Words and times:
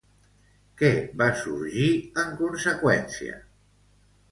Què 0.81 0.89
va 1.21 1.27
sorgir, 1.41 1.91
en 2.23 2.33
conseqüència? 2.41 3.39